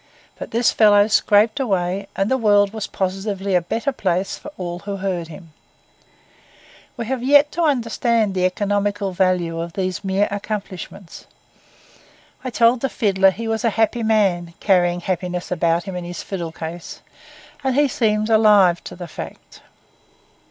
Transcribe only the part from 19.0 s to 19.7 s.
fact.